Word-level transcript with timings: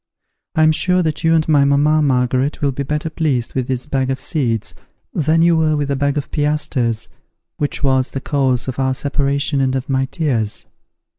I 0.55 0.63
am 0.63 0.71
sure 0.71 1.03
that 1.03 1.23
you 1.23 1.35
and 1.35 1.47
my 1.47 1.63
mamma 1.63 2.01
Margaret 2.01 2.59
will 2.59 2.71
be 2.71 2.81
better 2.81 3.07
pleased 3.07 3.53
with 3.53 3.67
this 3.67 3.85
bag 3.85 4.09
of 4.09 4.19
seeds, 4.19 4.73
than 5.13 5.43
you 5.43 5.55
were 5.55 5.77
with 5.77 5.89
the 5.89 5.95
bag 5.95 6.17
of 6.17 6.31
piastres, 6.31 7.07
which 7.57 7.83
was 7.83 8.09
the 8.09 8.19
cause 8.19 8.67
of 8.67 8.79
our 8.79 8.95
separation 8.95 9.61
and 9.61 9.75
of 9.75 9.89
my 9.89 10.05
tears. 10.05 10.65